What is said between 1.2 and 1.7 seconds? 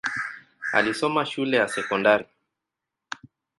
shule ya